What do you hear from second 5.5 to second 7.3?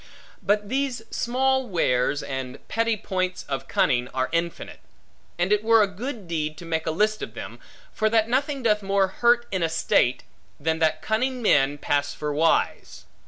it were a good deed to make a list